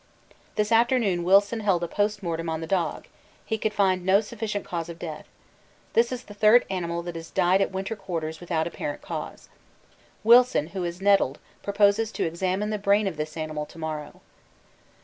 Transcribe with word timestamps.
This 0.55 0.71
afternoon 0.71 1.23
Wilson 1.23 1.59
held 1.59 1.83
a 1.83 1.87
post 1.87 2.23
mortem 2.23 2.49
on 2.49 2.59
the 2.59 2.65
dog; 2.65 3.05
he 3.45 3.59
could 3.59 3.71
find 3.71 4.03
no 4.03 4.19
sufficient 4.19 4.65
cause 4.65 4.89
of 4.89 4.97
death. 4.97 5.27
This 5.93 6.11
is 6.11 6.23
the 6.23 6.33
third 6.33 6.65
animal 6.71 7.03
that 7.03 7.15
has 7.15 7.29
died 7.29 7.61
at 7.61 7.69
winter 7.69 7.95
quarters 7.95 8.39
without 8.39 8.65
apparent 8.65 9.03
cause. 9.03 9.47
Wilson, 10.23 10.65
who 10.69 10.83
is 10.85 11.01
nettled, 11.01 11.37
proposes 11.61 12.11
to 12.13 12.25
examine 12.25 12.71
the 12.71 12.79
brain 12.79 13.05
of 13.05 13.15
this 13.15 13.37
animal 13.37 13.67
to 13.67 13.77
morrow. 13.77 14.21